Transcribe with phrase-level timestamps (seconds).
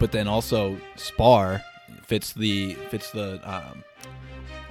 [0.00, 1.62] but then also spar
[2.02, 3.84] fits the fits the um,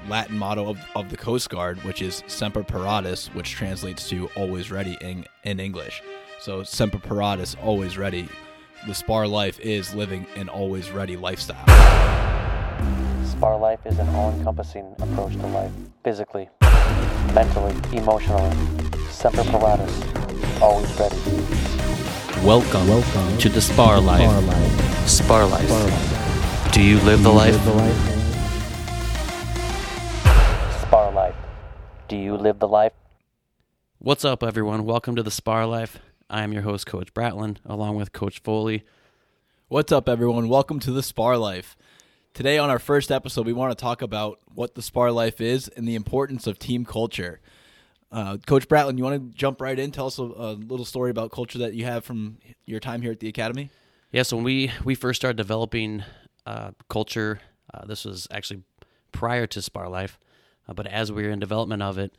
[0.10, 4.72] Latin motto of, of the Coast Guard, which is Semper Paratus, which translates to always
[4.72, 6.02] ready in, in English.
[6.42, 8.28] So Semper Paratus, always ready.
[8.88, 11.66] The spar life is living an always ready lifestyle.
[13.26, 15.72] Spar life is an all encompassing approach to life
[16.04, 16.50] physically,
[17.34, 18.56] mentally, emotionally.
[19.10, 22.46] Semper Paratus, always ready.
[22.46, 24.22] Welcome, Welcome to the Spar Life.
[24.22, 24.89] Spar Life.
[25.10, 25.68] Spar life.
[25.68, 26.72] Spar Life.
[26.74, 27.54] Do you live the You life?
[27.54, 27.98] live the life.
[30.84, 31.36] Spar life.
[32.08, 32.94] Do you live the life?
[33.98, 34.86] What's up, everyone?
[34.86, 35.98] Welcome to the Spar Life.
[36.30, 38.84] I am your host, Coach Bratlin, along with Coach Foley.
[39.68, 40.48] What's up, everyone?
[40.48, 41.76] Welcome to the Spar Life.
[42.36, 45.68] Today, on our first episode, we want to talk about what the Spar Life is
[45.70, 47.40] and the importance of team culture.
[48.12, 49.90] Uh, Coach Bratlin, you want to jump right in?
[49.92, 53.12] Tell us a, a little story about culture that you have from your time here
[53.12, 53.72] at the academy.
[54.12, 56.04] Yeah, so when we we first started developing
[56.46, 57.42] uh, culture,
[57.72, 58.64] uh, this was actually
[59.12, 60.20] prior to Spar Life,
[60.68, 62.16] uh, but as we were in development of it,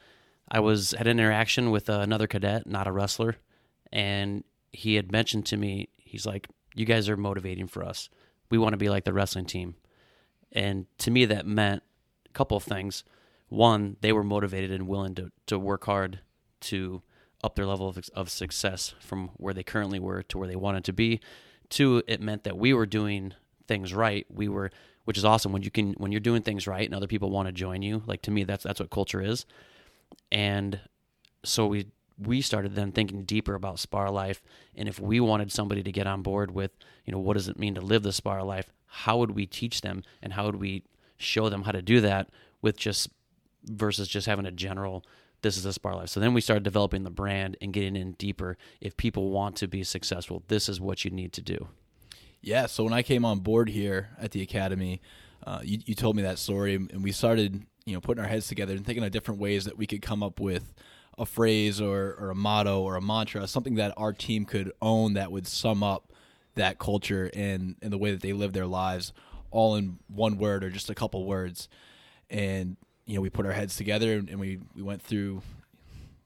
[0.48, 3.37] I was had an interaction with another cadet, not a wrestler,
[3.92, 8.09] and he had mentioned to me, he's like, "You guys are motivating for us.
[8.50, 9.75] We want to be like the wrestling team,"
[10.53, 11.83] and to me that meant
[12.27, 13.03] a couple of things.
[13.48, 16.20] One, they were motivated and willing to to work hard
[16.61, 17.03] to
[17.43, 20.84] up their level of, of success from where they currently were to where they wanted
[20.84, 21.20] to be.
[21.71, 23.33] Two, it meant that we were doing
[23.67, 24.27] things right.
[24.29, 24.71] We were,
[25.05, 27.47] which is awesome when you can when you're doing things right and other people want
[27.47, 28.03] to join you.
[28.07, 29.47] Like to me, that's that's what culture is.
[30.31, 30.81] And
[31.45, 31.87] so we
[32.19, 34.43] we started then thinking deeper about spar life
[34.77, 36.71] and if we wanted somebody to get on board with
[37.07, 39.81] you know what does it mean to live the spar life how would we teach
[39.81, 40.83] them and how would we
[41.17, 42.29] show them how to do that
[42.61, 43.09] with just
[43.65, 45.05] versus just having a general
[45.43, 46.09] this is a spar life.
[46.09, 48.57] So then we started developing the brand and getting in deeper.
[48.81, 51.69] If people want to be successful this is what you need to do.
[52.43, 55.03] Yeah, so when I came on board here at the academy,
[55.47, 58.49] uh, you, you told me that story, and we started, you know, putting our heads
[58.49, 60.73] together and thinking of different ways that we could come up with
[61.19, 65.15] a phrase or, or a motto or a mantra, something that our team could own
[65.15, 66.12] that would sum up
[66.55, 69.12] that culture and, and the way that they live their lives,
[69.50, 71.69] all in one word or just a couple words.
[72.31, 72.77] And
[73.10, 75.43] you know, we put our heads together and we we went through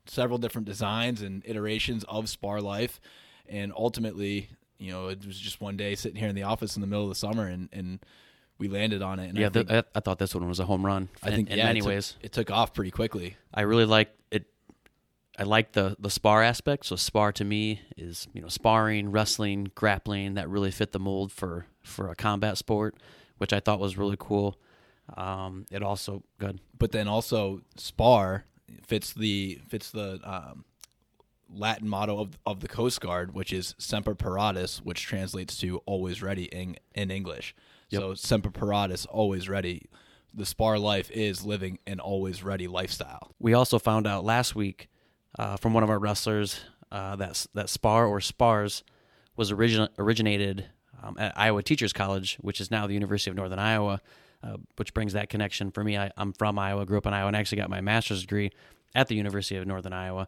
[0.04, 3.00] several different designs and iterations of Spar Life,
[3.48, 6.82] and ultimately, you know, it was just one day sitting here in the office in
[6.82, 8.00] the middle of the summer, and, and
[8.58, 9.30] we landed on it.
[9.30, 11.48] And yeah I think, th- I, thought this one was a home run I think
[11.48, 13.38] in, yeah, many it took- it took off pretty quickly.
[13.54, 14.44] I really like it.
[15.38, 16.84] I like the the spar aspect.
[16.84, 21.32] So spar to me is you know sparring, wrestling, grappling that really fit the mold
[21.32, 22.96] for for a combat sport,
[23.38, 24.58] which I thought was really cool.
[25.16, 26.60] Um, it also good.
[26.78, 28.44] But then also Spar
[28.86, 30.64] fits the fits the um,
[31.52, 36.22] Latin motto of of the Coast Guard, which is Semper Paratus, which translates to always
[36.22, 37.54] ready in in English.
[37.90, 39.88] So Semper Paratus, always ready.
[40.32, 43.30] The Spar life is living an always ready lifestyle.
[43.38, 44.88] We also found out last week
[45.38, 46.60] uh, from one of our wrestlers
[46.90, 48.82] uh, that that spar or spars
[49.36, 50.66] was origin- originated
[51.02, 54.00] um, at Iowa Teachers College, which is now the University of Northern Iowa,
[54.44, 55.96] uh, which brings that connection for me.
[55.96, 58.50] I, I'm from Iowa, grew up in Iowa, and actually got my master's degree
[58.94, 60.26] at the University of Northern Iowa.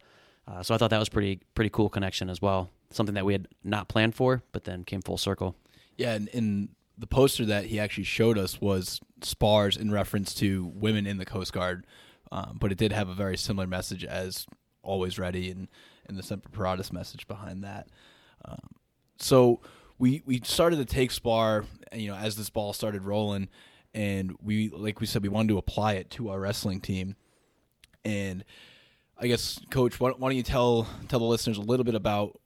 [0.49, 2.71] Uh, so I thought that was pretty pretty cool connection as well.
[2.91, 5.57] Something that we had not planned for, but then came full circle.
[5.97, 10.73] Yeah, and, and the poster that he actually showed us was spars in reference to
[10.75, 11.87] women in the Coast Guard,
[12.33, 14.47] um, but it did have a very similar message as
[14.83, 15.69] always ready and,
[16.07, 17.89] and the Semper Paratus message behind that.
[18.45, 18.61] Um,
[19.19, 19.61] so
[19.99, 23.49] we we started to take spar, you know, as this ball started rolling,
[23.97, 27.17] and we like we said we wanted to apply it to our wrestling team,
[28.05, 28.45] and
[29.19, 32.39] I guess, Coach, why, why don't you tell tell the listeners a little bit about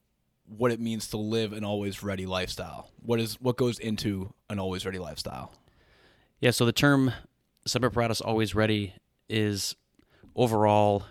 [0.46, 2.90] what it means to live an always ready lifestyle?
[3.02, 5.52] What is what goes into an always ready lifestyle?
[6.38, 7.12] Yeah, so the term
[7.66, 8.94] Semper Paratus always ready
[9.28, 9.74] is
[10.36, 11.02] overall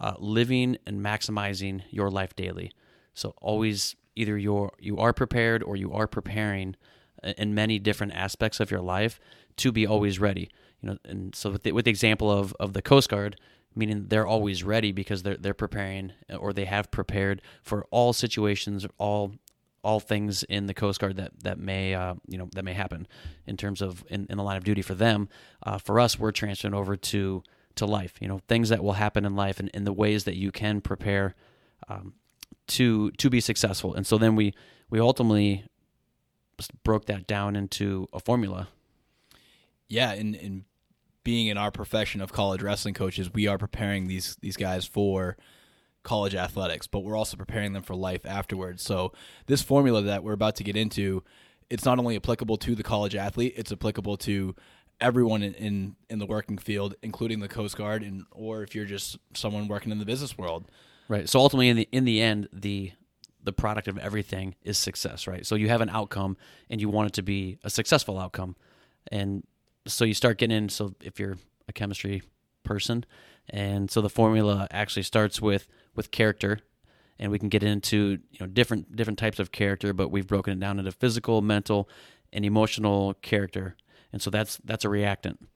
[0.00, 2.72] uh, living and maximizing your life daily.
[3.12, 6.74] So always either you're you are prepared or you are preparing
[7.22, 9.20] in many different aspects of your life
[9.56, 10.50] to be always ready.
[10.80, 13.36] You know, and so with the, with the example of of the Coast Guard,
[13.74, 18.86] meaning they're always ready because they're they're preparing or they have prepared for all situations,
[18.98, 19.34] all
[19.82, 23.06] all things in the Coast Guard that that may uh, you know that may happen
[23.46, 25.28] in terms of in, in the line of duty for them.
[25.62, 27.42] Uh, for us, we're transferring over to
[27.76, 28.14] to life.
[28.20, 30.80] You know, things that will happen in life and in the ways that you can
[30.80, 31.34] prepare
[31.88, 32.14] um,
[32.68, 33.94] to to be successful.
[33.94, 34.54] And so then we
[34.88, 35.64] we ultimately
[36.68, 38.68] broke that down into a formula.
[39.88, 40.64] Yeah, and and
[41.22, 45.36] being in our profession of college wrestling coaches, we are preparing these these guys for
[46.02, 48.82] college athletics, but we're also preparing them for life afterwards.
[48.82, 49.12] So
[49.46, 51.22] this formula that we're about to get into
[51.68, 54.56] it's not only applicable to the college athlete, it's applicable to
[55.00, 58.84] everyone in, in, in the working field, including the Coast Guard, and or if you're
[58.84, 60.68] just someone working in the business world.
[61.08, 61.28] Right.
[61.28, 62.92] So ultimately, in the in the end, the
[63.42, 65.46] the product of everything is success, right?
[65.46, 66.36] So you have an outcome,
[66.68, 68.56] and you want it to be a successful outcome,
[69.10, 69.44] and
[69.86, 70.68] so you start getting in.
[70.68, 71.36] So if you're
[71.68, 72.22] a chemistry
[72.62, 73.04] person,
[73.48, 76.60] and so the formula actually starts with with character,
[77.18, 80.52] and we can get into you know different different types of character, but we've broken
[80.52, 81.88] it down into physical, mental,
[82.32, 83.76] and emotional character,
[84.12, 85.48] and so that's that's a reactant.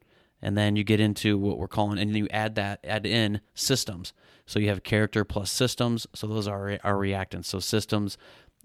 [0.45, 3.41] And then you get into what we're calling, and then you add that add in
[3.55, 4.13] systems.
[4.45, 6.07] So you have character plus systems.
[6.15, 7.47] So those are our reactants.
[7.47, 8.19] So systems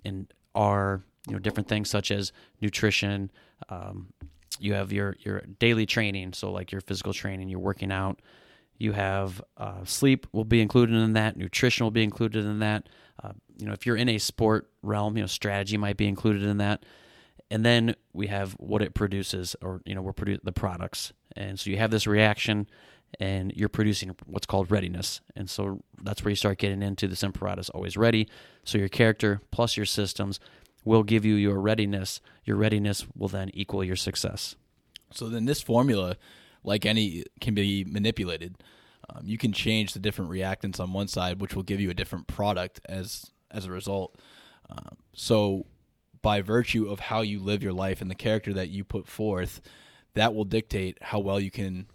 [0.04, 3.31] and are you know different things such as nutrition.
[3.70, 4.08] Um,
[4.60, 8.22] you have your your daily training, so like your physical training, you're working out.
[8.78, 11.38] You have uh, sleep will be included in that.
[11.38, 12.90] Nutrition will be included in that.
[13.24, 16.44] Uh, you know, if you're in a sport realm, you know, strategy might be included
[16.44, 16.84] in that.
[17.50, 21.14] And then we have what it produces, or you know, we're producing the products.
[21.36, 22.68] And so you have this reaction,
[23.20, 25.22] and you're producing what's called readiness.
[25.36, 28.28] And so that's where you start getting into the Semper Paratus always ready.
[28.64, 30.40] So your character plus your systems
[30.86, 32.22] will give you your readiness.
[32.46, 34.56] Your readiness will then equal your success.
[35.12, 36.18] So then this formula,
[36.64, 38.56] like any, can be manipulated.
[39.10, 41.96] Um, you can change the different reactants on one side, which will give you a
[41.96, 44.16] different product as as a result.
[44.70, 45.66] Um, so
[46.22, 49.62] by virtue of how you live your life and the character that you put forth,
[50.14, 51.88] that will dictate how well you can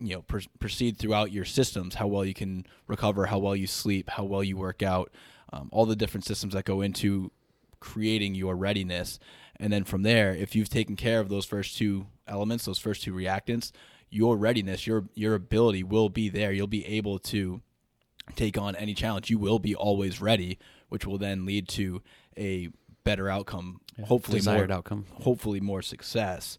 [0.00, 3.66] you know pr- proceed throughout your systems how well you can recover how well you
[3.66, 5.10] sleep how well you work out
[5.52, 7.30] um, all the different systems that go into
[7.78, 9.18] creating your readiness.
[9.60, 13.02] And then from there if you've taken care of those first two elements those first
[13.02, 13.70] two reactants
[14.08, 16.52] your readiness your your ability will be there.
[16.52, 17.60] You'll be able to
[18.36, 19.30] take on any challenge.
[19.30, 20.58] You will be always ready
[20.88, 22.02] which will then lead to
[22.36, 22.68] a
[23.04, 25.06] better outcome Yeah, hopefully desired more, outcome.
[25.12, 26.56] hopefully more success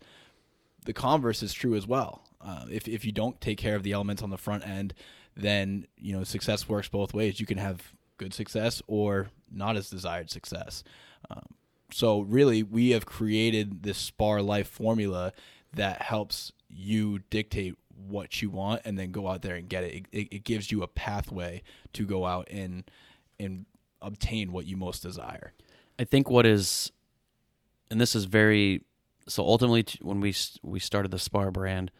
[0.84, 3.92] the converse is true as well uh, if, if you don't take care of the
[3.92, 4.94] elements on the front end
[5.36, 9.90] then you know success works both ways you can have good success or not as
[9.90, 10.84] desired success
[11.30, 11.46] um,
[11.92, 15.34] so really we have created this spar life formula
[15.74, 17.76] that helps you dictate
[18.08, 20.06] what you want and then go out there and get it.
[20.12, 21.62] It, it gives you a pathway
[21.94, 22.84] to go out and
[23.40, 23.66] and
[24.02, 25.54] obtain what you most desire.
[25.98, 26.92] I think what is,
[27.90, 28.84] and this is very,
[29.28, 31.92] so ultimately when we we started the Spar brand,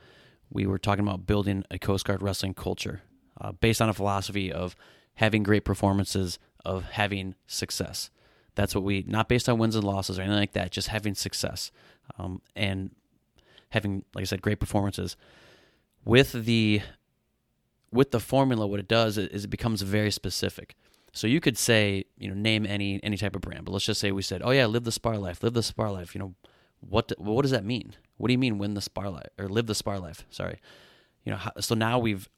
[0.50, 3.02] we were talking about building a Coast Guard wrestling culture
[3.40, 4.76] uh, based on a philosophy of
[5.16, 8.10] having great performances, of having success.
[8.56, 11.16] That's what we not based on wins and losses or anything like that, just having
[11.16, 11.72] success
[12.18, 12.92] um, and
[13.70, 15.16] having, like I said, great performances.
[16.06, 16.82] With the
[17.92, 20.76] with the formula, what it does is it becomes very specific.
[21.14, 24.00] So you could say, you know, name any any type of brand, but let's just
[24.00, 26.14] say we said, oh yeah, live the spar life, live the spar life.
[26.16, 26.36] You know,
[26.90, 27.96] what what does that mean?
[28.18, 30.26] What do you mean win the spar life or live the spar life?
[30.30, 30.60] Sorry,
[31.24, 31.38] you know.
[31.38, 32.30] How, so now we've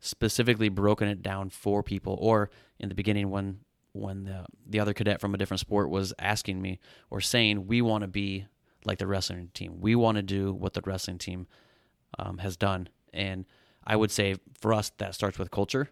[0.00, 2.18] specifically broken it down for people.
[2.20, 3.60] Or in the beginning, when
[3.92, 6.78] when the the other cadet from a different sport was asking me
[7.10, 8.46] or saying, we want to be
[8.84, 9.80] like the wrestling team.
[9.80, 11.46] We want to do what the wrestling team
[12.18, 13.44] um, has done, and
[13.84, 15.88] I would say for us that starts with culture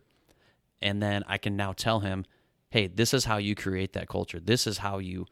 [0.82, 2.24] and then I can now tell him,
[2.70, 4.40] "Hey, this is how you create that culture.
[4.40, 5.26] This is how you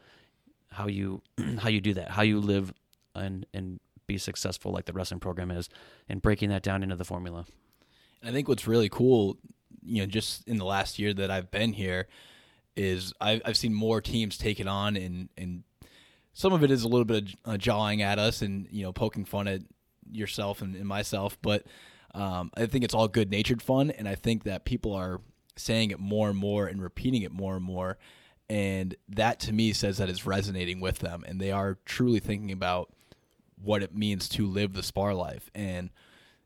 [0.70, 1.22] how you
[1.58, 2.10] how you do that.
[2.10, 2.72] How you live
[3.14, 5.68] and and be successful like the wrestling program is
[6.08, 7.46] and breaking that down into the formula."
[8.22, 9.36] I think what's really cool,
[9.82, 12.08] you know, just in the last year that I've been here,
[12.76, 15.64] is I've, I've seen more teams take it on, and and
[16.32, 18.92] some of it is a little bit of uh, jawing at us and you know
[18.92, 19.62] poking fun at
[20.10, 21.66] yourself and, and myself, but
[22.14, 25.20] um, I think it's all good natured fun, and I think that people are
[25.56, 27.98] saying it more and more and repeating it more and more,
[28.48, 32.52] and that to me says that it's resonating with them, and they are truly thinking
[32.52, 32.90] about
[33.60, 35.90] what it means to live the spar life and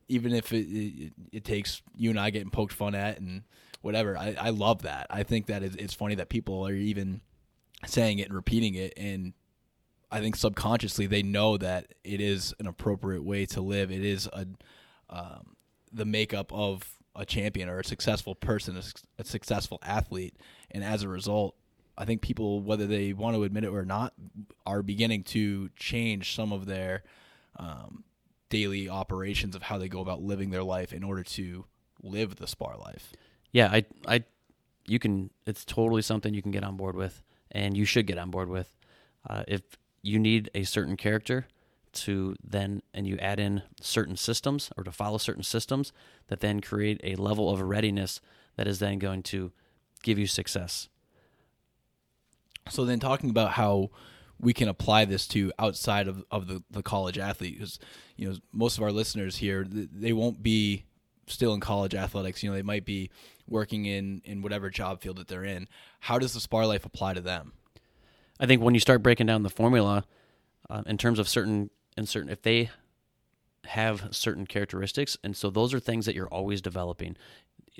[0.09, 3.44] even if it, it, it takes you and I getting poked fun at and
[3.80, 5.06] whatever, I, I love that.
[5.11, 7.21] I think that it's, funny that people are even
[7.87, 9.32] saying it and repeating it, and
[10.11, 13.90] I think subconsciously they know that it is an appropriate way to live.
[13.90, 14.47] It is a
[15.11, 15.56] um,
[15.92, 16.82] the makeup of
[17.14, 18.82] a champion or a successful person, a,
[19.21, 20.37] a successful athlete,
[20.71, 21.54] and as a result,
[21.96, 24.14] I think people, whether they want to admit it or not,
[24.66, 27.02] are beginning to change some of their
[27.56, 28.04] um,
[28.49, 31.64] daily operations of how they go about living their life in order to
[32.02, 33.12] live the spar life.
[33.52, 34.25] Yeah, I I
[34.87, 38.18] you can it's totally something you can get on board with and you should get
[38.18, 38.75] on board with.
[39.28, 39.62] Uh, if
[40.02, 41.46] you need a certain character
[41.92, 45.92] to then and you add in certain systems or to follow certain systems
[46.28, 48.20] that then create a level of readiness
[48.56, 49.52] that is then going to
[50.02, 50.88] give you success.
[52.69, 53.90] So then, talking about how
[54.40, 57.78] we can apply this to outside of, of the, the college athlete because
[58.16, 60.85] you know most of our listeners here they won't be
[61.28, 62.42] still in college athletics.
[62.42, 63.11] You know they might be
[63.49, 65.69] working in in whatever job field that they're in.
[66.00, 67.52] How does the spar life apply to them?
[68.40, 70.04] I think when you start breaking down the formula
[70.69, 72.71] uh, in terms of certain and certain, if they
[73.66, 77.16] have certain characteristics, and so those are things that you're always developing,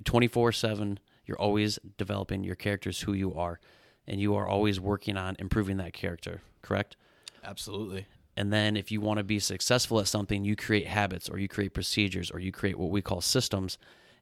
[0.05, 0.99] twenty four seven.
[1.25, 3.61] You're always developing your characters, who you are,
[4.07, 6.43] and you are always working on improving that character.
[6.63, 6.97] Correct.
[7.45, 8.07] absolutely
[8.37, 11.49] And then if you want to be successful at something, you create habits or you
[11.49, 13.77] create procedures or you create what we call systems.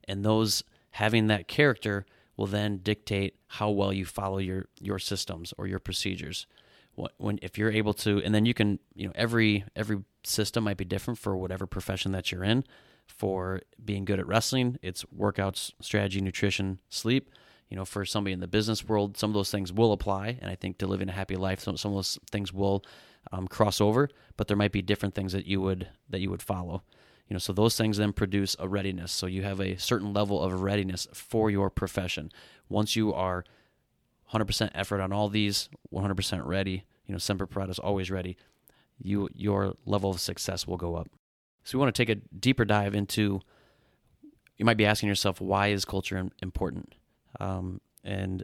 [0.05, 5.53] And those having that character will then dictate how well you follow your your systems
[5.57, 6.45] or your procedures.
[6.95, 10.65] What- When if you're able to and then you can, you know, every every system
[10.65, 12.63] might be different for whatever profession that you're in.
[13.07, 17.29] For being good at wrestling, it's workouts, strategy, nutrition, sleep.
[17.71, 20.51] You know, for somebody in the business world, some of those things will apply, and
[20.51, 22.83] I think to living a happy life, some some of those things will
[23.31, 24.09] um, cross over.
[24.35, 26.83] But there might be different things that you would that you would follow.
[27.29, 29.13] You know, so those things then produce a readiness.
[29.13, 32.29] So you have a certain level of readiness for your profession.
[32.67, 33.45] Once you are
[34.33, 36.83] 100% effort on all these, 100% ready.
[37.05, 38.35] You know, Semper Paratus always ready.
[39.01, 41.09] You your level of success will go up.
[41.63, 43.39] So we want to take a deeper dive into.
[44.57, 46.95] You might be asking yourself, why is culture important?
[47.39, 48.43] Um, and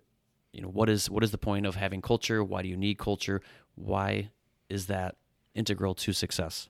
[0.53, 2.44] you know, what is what is the point of having culture?
[2.44, 3.41] Why do you need culture?
[3.75, 4.29] Why
[4.70, 5.15] is that
[5.56, 6.70] integral to success?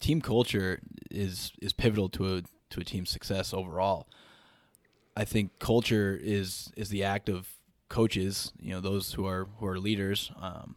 [0.00, 4.08] team culture is is pivotal to a to a team's success overall.
[5.16, 7.48] I think culture is is the act of
[7.88, 10.76] coaches, you know, those who are who are leaders, um,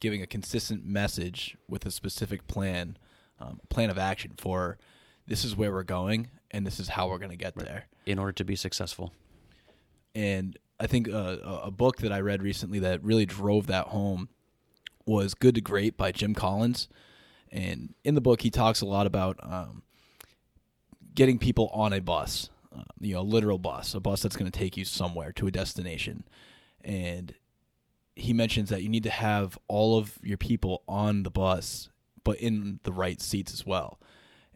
[0.00, 2.96] giving a consistent message with a specific plan,
[3.40, 4.78] um, plan of action for
[5.26, 7.86] this is where we're going and this is how we're going to get there.
[8.06, 9.12] in order to be successful.
[10.16, 14.30] And I think uh, a book that I read recently that really drove that home
[15.04, 16.88] was Good to Great by Jim Collins.
[17.52, 19.82] And in the book, he talks a lot about um,
[21.14, 24.50] getting people on a bus, uh, you know, a literal bus, a bus that's going
[24.50, 26.24] to take you somewhere to a destination.
[26.82, 27.34] And
[28.14, 31.90] he mentions that you need to have all of your people on the bus,
[32.24, 34.00] but in the right seats as well.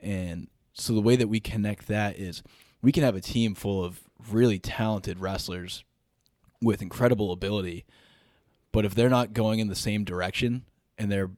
[0.00, 2.43] And so the way that we connect that is
[2.82, 5.84] we can have a team full of really talented wrestlers
[6.62, 7.84] with incredible ability,
[8.72, 10.64] but if they're not going in the same direction
[10.99, 11.30] and they're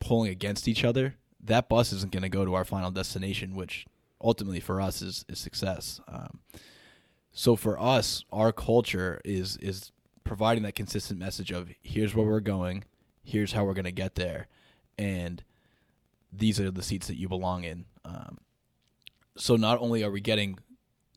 [0.00, 3.86] pulling against each other, that bus isn't going to go to our final destination, which
[4.20, 6.00] ultimately for us is, is success.
[6.08, 6.40] Um,
[7.32, 9.90] so for us, our culture is is
[10.24, 12.84] providing that consistent message of here's where we're going,
[13.22, 14.48] here's how we're going to get there,
[14.98, 15.42] and
[16.32, 17.86] these are the seats that you belong in.
[18.04, 18.38] Um,
[19.36, 20.58] so not only are we getting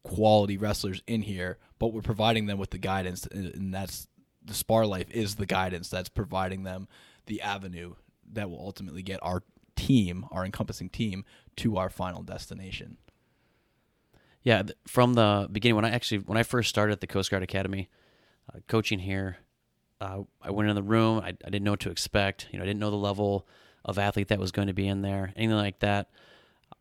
[0.05, 4.07] quality wrestlers in here, but we're providing them with the guidance, and that's
[4.43, 6.87] the Spar Life is the guidance that's providing them
[7.25, 7.95] the avenue
[8.31, 9.41] that will ultimately get our
[9.75, 11.25] team, our encompassing team,
[11.57, 12.97] to our final destination.
[14.43, 17.41] Yeah, from the beginning when I actually when I first started at the Coast Guard
[17.41, 17.89] Academy,
[18.53, 19.37] uh, coaching here,
[19.99, 21.19] uh, I went in the room.
[21.19, 22.47] I, I didn't know what to expect.
[22.51, 23.47] You know, I didn't know the level
[23.83, 26.11] of athlete that was going to be in there, anything like that.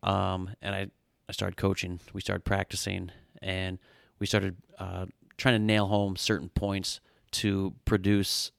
[0.03, 0.87] Um, and I
[1.27, 1.99] I started coaching.
[2.13, 3.79] We started practicing, and
[4.19, 5.05] we started uh,
[5.37, 6.99] trying to nail home certain points
[7.31, 8.51] to produce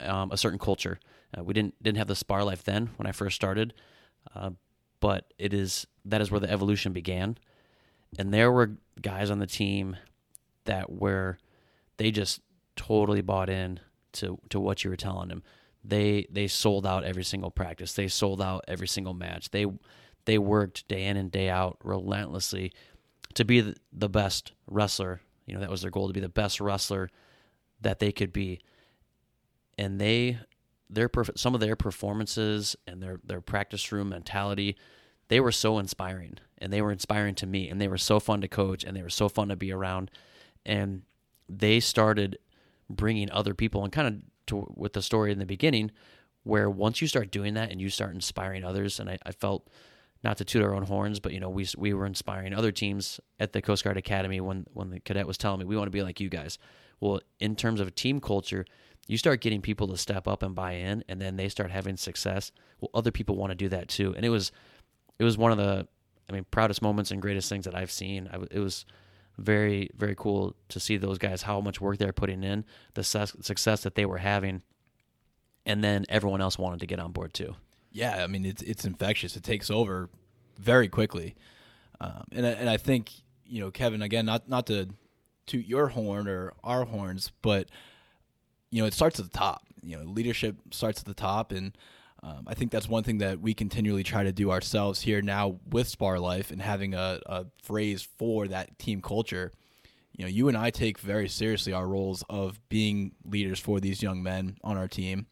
[0.00, 0.98] um, a certain culture.
[1.36, 3.74] Uh, we didn't didn't have the spar life then when I first started,
[4.34, 4.50] uh,
[5.00, 7.36] but it is that is where the evolution began
[8.18, 9.96] and there were guys on the team
[10.64, 11.38] that were
[11.96, 12.40] they just
[12.76, 13.80] totally bought in
[14.12, 15.42] to to what you were telling them.
[15.84, 17.92] They they sold out every single practice.
[17.94, 19.50] They sold out every single match.
[19.50, 19.66] They
[20.24, 22.72] they worked day in and day out relentlessly
[23.34, 25.20] to be the, best wrestler.
[25.46, 27.10] You know that was their goal to be the best wrestler
[27.80, 28.60] that they could be.
[29.78, 30.38] And they
[30.88, 34.76] their some of their performances and their their practice room mentality
[35.28, 38.42] they were so inspiring and they were inspiring to me and they were so fun
[38.42, 40.10] to coach and they were so fun to be around
[40.66, 41.02] and
[41.48, 42.38] they started
[42.90, 44.14] bringing other people and kind of
[44.46, 45.90] to, with the story in the beginning
[46.42, 49.68] where once you start doing that and you start inspiring others and I, I felt
[50.22, 53.20] not to toot our own horns but you know we, we were inspiring other teams
[53.40, 55.90] at the coast guard academy when, when the cadet was telling me we want to
[55.90, 56.58] be like you guys
[57.00, 58.64] well in terms of team culture
[59.08, 61.96] you start getting people to step up and buy in and then they start having
[61.96, 64.52] success well other people want to do that too and it was
[65.18, 65.86] it was one of the
[66.28, 68.28] I mean proudest moments and greatest things that I've seen.
[68.32, 68.84] I, it was
[69.38, 72.64] very very cool to see those guys how much work they're putting in,
[72.94, 74.62] the success, success that they were having,
[75.64, 77.54] and then everyone else wanted to get on board too.
[77.92, 79.36] Yeah, I mean it's it's infectious.
[79.36, 80.08] It takes over
[80.58, 81.34] very quickly,
[82.00, 83.10] um, and and I think
[83.44, 84.88] you know Kevin again not not to
[85.46, 87.68] toot your horn or our horns, but
[88.72, 89.62] you know, it starts at the top.
[89.82, 91.76] You know, leadership starts at the top, and
[92.22, 95.58] um, I think that's one thing that we continually try to do ourselves here now
[95.70, 99.52] with Spar Life and having a, a phrase for that team culture.
[100.16, 104.02] You know, you and I take very seriously our roles of being leaders for these
[104.02, 105.26] young men on our team,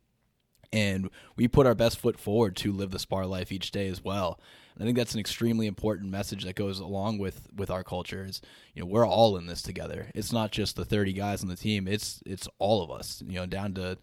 [0.72, 4.04] and we put our best foot forward to live the Spar life each day as
[4.04, 4.38] well.
[4.74, 8.24] And I think that's an extremely important message that goes along with with our culture.
[8.24, 8.40] Is
[8.74, 10.10] you know we're all in this together.
[10.14, 11.88] It's not just the thirty guys on the team.
[11.88, 13.22] It's it's all of us.
[13.26, 13.98] You know, down to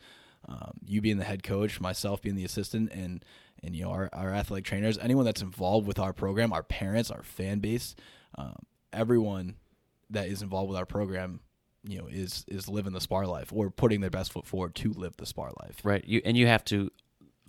[0.47, 3.23] um, you being the head coach, myself being the assistant, and
[3.63, 7.11] and you know our, our athletic trainers, anyone that's involved with our program, our parents,
[7.11, 7.95] our fan base,
[8.37, 8.55] um,
[8.93, 9.55] everyone
[10.09, 11.41] that is involved with our program,
[11.87, 14.93] you know, is is living the spar life or putting their best foot forward to
[14.93, 15.79] live the spar life.
[15.83, 16.03] Right.
[16.05, 16.91] You and you have to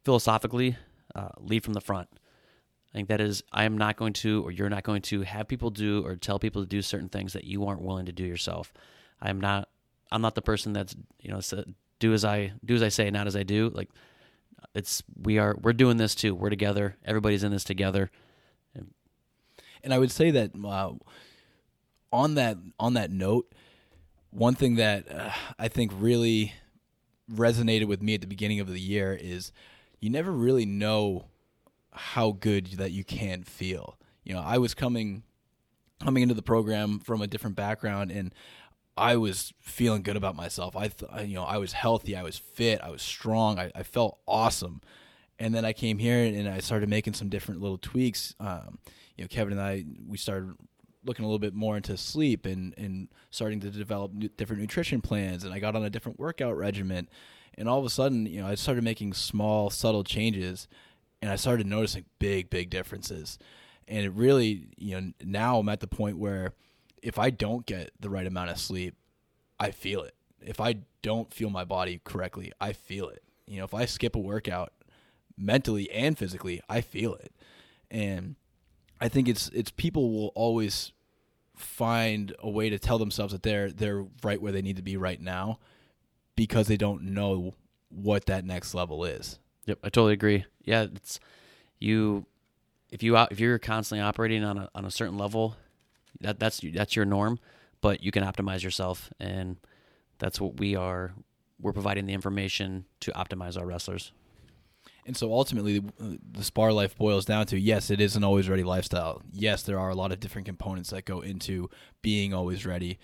[0.04, 0.76] philosophically
[1.14, 2.08] uh, lead from the front.
[2.92, 5.46] I think that is, I am not going to, or you're not going to have
[5.46, 8.24] people do or tell people to do certain things that you aren't willing to do
[8.24, 8.72] yourself.
[9.20, 9.68] I'm not,
[10.10, 11.40] I'm not the person that's, you know,
[11.98, 13.70] do as I do as I say, not as I do.
[13.74, 13.90] Like
[14.74, 16.34] it's we are we're doing this too.
[16.34, 16.96] We're together.
[17.04, 18.10] Everybody's in this together.
[19.82, 20.92] And I would say that uh,
[22.12, 23.52] on that on that note,
[24.30, 26.54] one thing that uh, I think really
[27.32, 29.52] resonated with me at the beginning of the year is
[30.00, 31.26] you never really know
[31.92, 33.98] how good that you can feel.
[34.24, 35.22] You know, I was coming
[36.00, 38.32] coming into the program from a different background and
[38.96, 40.76] I was feeling good about myself.
[40.76, 43.82] I, th- you know, I was healthy, I was fit, I was strong, I, I,
[43.82, 44.80] felt awesome.
[45.38, 48.34] And then I came here and I started making some different little tweaks.
[48.40, 48.78] Um,
[49.16, 50.54] you know, Kevin and I, we started
[51.04, 55.00] looking a little bit more into sleep and, and starting to develop new, different nutrition
[55.00, 55.44] plans.
[55.44, 57.08] And I got on a different workout regimen.
[57.56, 60.68] And all of a sudden, you know, I started making small, subtle changes
[61.20, 63.38] and I started noticing big, big differences.
[63.88, 66.52] And it really, you know, now I'm at the point where–
[67.02, 68.94] if I don't get the right amount of sleep,
[69.58, 70.14] I feel it.
[70.40, 73.22] If I don't feel my body correctly, I feel it.
[73.46, 74.72] You know, if I skip a workout
[75.36, 77.32] mentally and physically, I feel it.
[77.90, 78.36] And
[79.00, 80.92] I think it's it's people will always
[81.56, 84.96] find a way to tell themselves that they're they're right where they need to be
[84.96, 85.58] right now
[86.36, 87.54] because they don't know
[87.88, 89.38] what that next level is.
[89.66, 90.44] Yep, I totally agree.
[90.64, 91.20] Yeah, it's
[91.78, 92.26] you
[92.90, 95.56] if you if you're constantly operating on a on a certain level,
[96.20, 97.38] that that's that's your norm,
[97.80, 99.56] but you can optimize yourself, and
[100.18, 101.12] that's what we are.
[101.60, 104.12] We're providing the information to optimize our wrestlers.
[105.08, 108.46] And so ultimately, uh, the spar life boils down to yes, it is an always
[108.46, 109.22] ready lifestyle.
[109.32, 111.70] Yes, there are a lot of different components that go into
[112.02, 112.98] being always ready.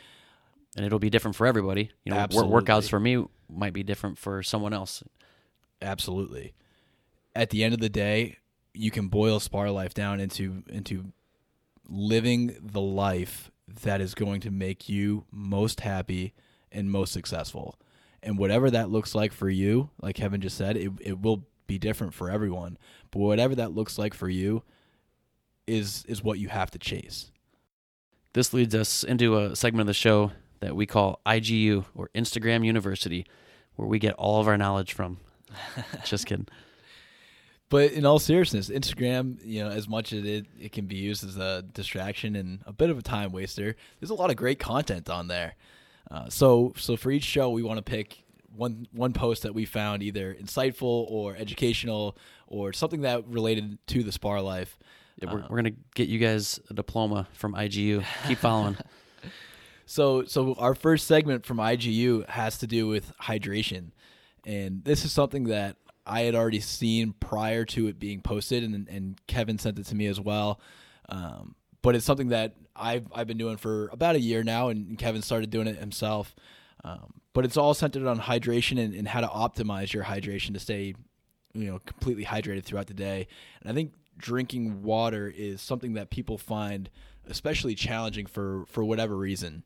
[0.77, 1.93] And it'll be different for everybody.
[2.05, 2.61] You know, Absolutely.
[2.61, 5.03] workouts for me might be different for someone else.
[5.81, 6.53] Absolutely.
[7.35, 8.37] At the end of the day,
[8.75, 11.07] you can boil spar life down into into
[11.89, 13.51] living the life
[13.83, 16.35] that is going to make you most happy
[16.71, 17.79] and most successful.
[18.23, 21.79] And whatever that looks like for you, like Kevin just said, it, it will be
[21.79, 22.79] different for everyone.
[23.11, 24.63] But whatever that looks like for you
[25.67, 27.31] is is what you have to chase.
[28.33, 32.65] This leads us into a segment of the show that we call IGU or Instagram
[32.65, 33.27] University,
[33.77, 35.19] where we get all of our knowledge from.
[36.05, 36.49] just kidding.
[37.69, 41.25] But in all seriousness, Instagram, you know, as much as it, it can be used
[41.25, 44.59] as a distraction and a bit of a time waster, there's a lot of great
[44.59, 45.55] content on there.
[46.11, 48.24] Uh, so, so for each show, we want to pick
[48.55, 54.03] one one post that we found either insightful or educational or something that related to
[54.03, 54.79] the spar life.
[55.17, 58.05] Yeah, we're, uh, we're gonna get you guys a diploma from IGU.
[58.27, 58.77] Keep following.
[59.87, 63.91] so, so our first segment from IGU has to do with hydration,
[64.45, 68.89] and this is something that I had already seen prior to it being posted, and
[68.89, 70.61] and Kevin sent it to me as well.
[71.09, 74.99] Um, but it's something that I've I've been doing for about a year now, and
[74.99, 76.35] Kevin started doing it himself.
[76.85, 80.61] Um, but it's all centered on hydration and, and how to optimize your hydration to
[80.61, 80.95] stay,
[81.55, 83.27] you know, completely hydrated throughout the day.
[83.61, 86.91] And I think drinking water is something that people find
[87.27, 89.65] especially challenging for for whatever reason.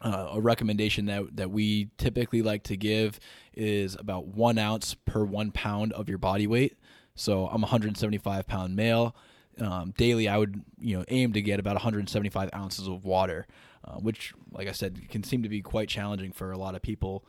[0.00, 3.18] Uh, a recommendation that, that we typically like to give
[3.54, 6.76] is about one ounce per one pound of your body weight.
[7.14, 9.16] So I'm 175 pound male.
[9.58, 13.46] Um, daily, I would you know aim to get about 175 ounces of water,
[13.86, 16.82] uh, which, like I said, can seem to be quite challenging for a lot of
[16.82, 17.24] people.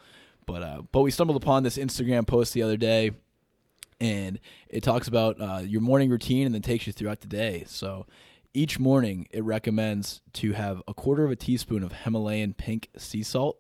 [0.46, 3.12] But uh, but we stumbled upon this Instagram post the other day,
[4.00, 4.40] and
[4.70, 7.64] it talks about uh, your morning routine and then takes you throughout the day.
[7.68, 8.06] So
[8.54, 13.24] each morning, it recommends to have a quarter of a teaspoon of Himalayan pink sea
[13.24, 13.58] salt.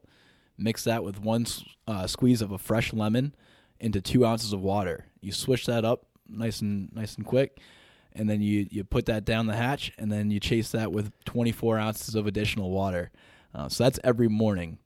[0.58, 1.46] Mix that with one
[1.88, 3.36] uh, squeeze of a fresh lemon
[3.80, 5.08] into two ounces of water.
[5.20, 7.60] You swish that up nice and nice and quick,
[8.16, 11.12] and then you you put that down the hatch, and then you chase that with
[11.26, 13.12] 24 ounces of additional water.
[13.54, 14.80] Uh, so that's every morning.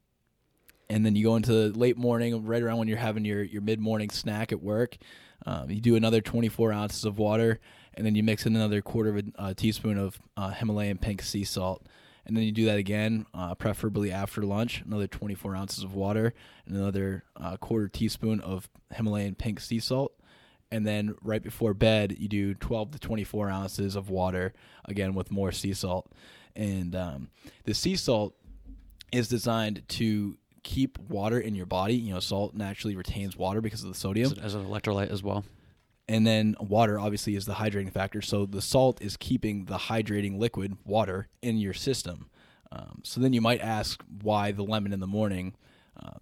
[0.89, 3.61] and then you go into the late morning, right around when you're having your your
[3.61, 4.97] mid morning snack at work.
[5.45, 7.59] Um, you do another 24 ounces of water,
[7.93, 11.43] and then you mix in another quarter of a teaspoon of uh, Himalayan pink sea
[11.45, 11.85] salt.
[12.25, 16.33] And then you do that again, uh, preferably after lunch, another 24 ounces of water,
[16.67, 20.13] and another uh, quarter teaspoon of Himalayan pink sea salt.
[20.71, 24.53] And then right before bed, you do 12 to 24 ounces of water,
[24.85, 26.11] again with more sea salt.
[26.55, 27.29] And um,
[27.63, 28.35] the sea salt
[29.11, 31.95] is designed to keep water in your body.
[31.95, 34.33] You know, salt naturally retains water because of the sodium.
[34.41, 35.43] As, an electrolyte as well.
[36.07, 38.21] And then water obviously is the hydrating factor.
[38.21, 42.29] So the salt is keeping the hydrating liquid, water, in your system.
[42.71, 45.55] Um, so then you might ask why the lemon in the morning.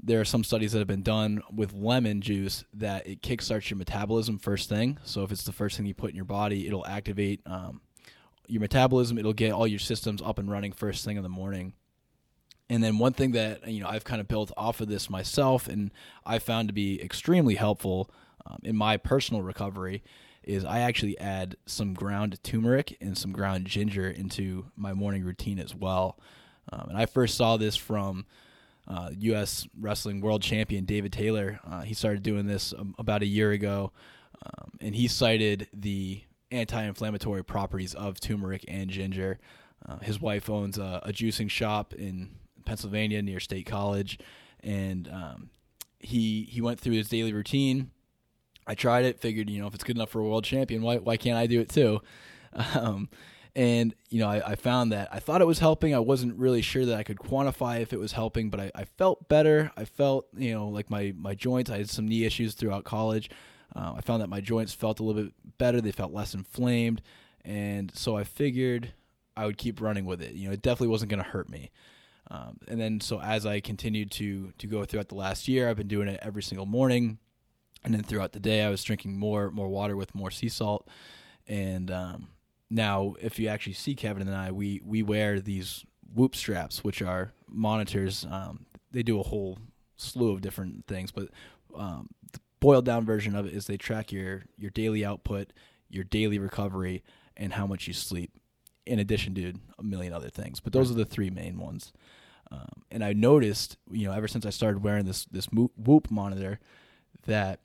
[0.01, 3.77] There are some studies that have been done with lemon juice that it kickstarts your
[3.77, 4.97] metabolism first thing.
[5.03, 7.81] So if it's the first thing you put in your body, it'll activate um,
[8.47, 9.17] your metabolism.
[9.17, 11.73] It'll get all your systems up and running first thing in the morning.
[12.69, 15.67] And then one thing that you know I've kind of built off of this myself,
[15.67, 15.91] and
[16.25, 18.09] I found to be extremely helpful
[18.45, 20.03] um, in my personal recovery,
[20.43, 25.59] is I actually add some ground turmeric and some ground ginger into my morning routine
[25.59, 26.19] as well.
[26.71, 28.25] Um, and I first saw this from
[28.87, 29.67] uh, U.S.
[29.79, 31.59] Wrestling World Champion David Taylor.
[31.69, 33.91] Uh, he started doing this um, about a year ago,
[34.45, 36.21] um, and he cited the
[36.51, 39.39] anti-inflammatory properties of turmeric and ginger.
[39.87, 42.29] Uh, his wife owns a, a juicing shop in
[42.65, 44.19] Pennsylvania near State College,
[44.61, 45.49] and um,
[45.99, 47.91] he he went through his daily routine.
[48.65, 50.97] I tried it, figured you know if it's good enough for a world champion, why
[50.97, 52.01] why can't I do it too?
[53.57, 55.95] And you know I, I, found that I thought it was helping.
[55.95, 58.83] I wasn't really sure that I could quantify if it was helping, but I, I
[58.83, 59.71] felt better.
[59.75, 61.71] I felt you know like my my joints.
[61.71, 63.31] I had some knee issues throughout college.
[63.75, 65.81] Uh, I found that my joints felt a little bit better.
[65.81, 67.01] They felt less inflamed,
[67.43, 68.93] and so I figured
[69.35, 70.35] I would keep running with it.
[70.35, 71.71] You know, it definitely wasn't going to hurt me.
[72.29, 75.77] Um, and then so as I continued to to go throughout the last year, I've
[75.77, 77.17] been doing it every single morning,
[77.83, 80.87] and then throughout the day, I was drinking more more water with more sea salt.
[81.47, 82.27] And um,
[82.69, 87.01] now, if you actually see Kevin and I, we we wear these Whoop straps, which
[87.01, 88.25] are monitors.
[88.29, 89.59] Um, they do a whole
[89.95, 91.29] slew of different things, but
[91.75, 95.53] um, the boiled down version of it is they track your your daily output,
[95.89, 97.03] your daily recovery,
[97.35, 98.31] and how much you sleep
[98.85, 100.59] in addition to a million other things.
[100.59, 101.91] But those are the three main ones.
[102.49, 106.59] Um, and I noticed, you know, ever since I started wearing this this Whoop monitor,
[107.25, 107.59] that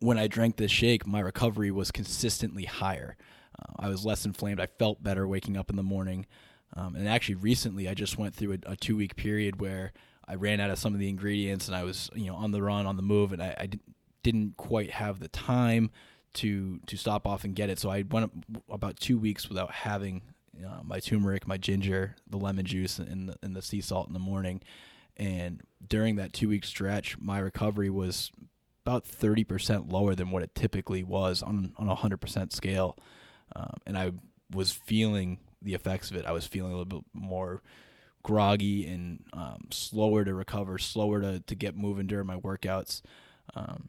[0.00, 3.16] when I drank this shake, my recovery was consistently higher.
[3.58, 4.60] Uh, I was less inflamed.
[4.60, 6.26] I felt better waking up in the morning.
[6.76, 9.92] Um, and actually, recently, I just went through a, a, two week period where
[10.26, 12.62] I ran out of some of the ingredients, and I was, you know, on the
[12.62, 13.68] run, on the move, and I, I
[14.22, 15.90] didn't quite have the time
[16.34, 17.78] to to stop off and get it.
[17.78, 18.32] So I went
[18.68, 20.22] about two weeks without having
[20.84, 24.18] my turmeric, my ginger, the lemon juice, and the, and the sea salt in the
[24.18, 24.62] morning.
[25.16, 28.30] And during that two week stretch, my recovery was
[28.84, 32.96] about thirty percent lower than what it typically was on on a hundred percent scale.
[33.54, 34.12] Um, and I
[34.52, 36.26] was feeling the effects of it.
[36.26, 37.62] I was feeling a little bit more
[38.22, 43.02] groggy and um, slower to recover, slower to, to get moving during my workouts.
[43.54, 43.88] Um,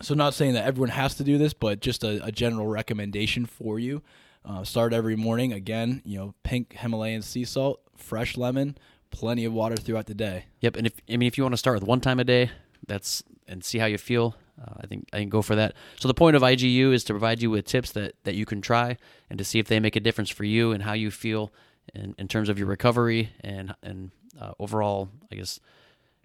[0.00, 3.46] so not saying that everyone has to do this, but just a, a general recommendation
[3.46, 4.02] for you.
[4.44, 5.52] Uh, start every morning.
[5.52, 8.76] Again, you know, pink Himalayan sea salt, fresh lemon,
[9.10, 10.46] plenty of water throughout the day.
[10.60, 12.50] Yep, and if I mean if you want to start with one time a day,
[12.86, 14.34] that's and see how you feel.
[14.60, 15.74] Uh, I think I can go for that.
[15.98, 18.60] So the point of IGU is to provide you with tips that that you can
[18.60, 18.96] try
[19.30, 21.52] and to see if they make a difference for you and how you feel
[21.94, 25.60] in, in terms of your recovery and and uh, overall, I guess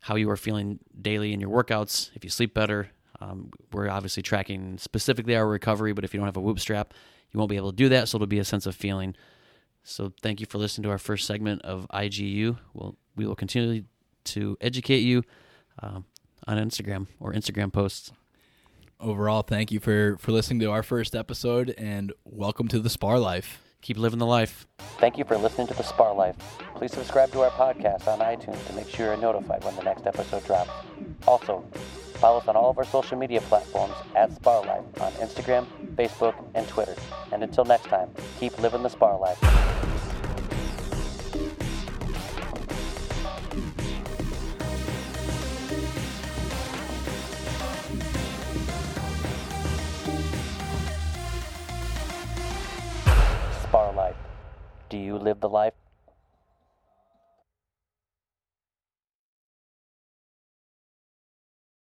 [0.02, 2.12] how you are feeling daily in your workouts.
[2.16, 2.90] If you sleep better,
[3.20, 6.94] um, we're obviously tracking specifically our recovery, but if you don't have a whoop strap,
[7.32, 8.08] you won't be able to do that.
[8.08, 9.16] So it'll be a sense of feeling.
[9.84, 12.58] So thank you for listening to our first segment of IGU.
[12.74, 13.84] We'll, we will continue
[14.26, 15.24] to educate you
[15.82, 16.06] um,
[16.50, 18.12] on Instagram or Instagram posts.
[19.00, 23.20] Overall, thank you for, for listening to our first episode and welcome to the Spar
[23.20, 23.62] Life.
[23.82, 24.68] Keep living the life.
[24.98, 26.36] Thank you for listening to the Spar Life.
[26.76, 30.06] Please subscribe to our podcast on iTunes to make sure you're notified when the next
[30.06, 30.72] episode drops.
[31.28, 31.64] Also,
[32.16, 36.34] follow us on all of our social media platforms at Spar Life on Instagram, Facebook,
[36.56, 36.96] and Twitter.
[37.32, 38.10] And until next time,
[38.40, 39.38] keep living the Spar Life.
[39.38, 39.99] Spar Life.
[54.90, 55.74] Do you live the life?